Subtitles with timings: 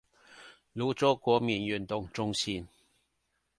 [0.73, 2.67] 蘆洲國民運動中心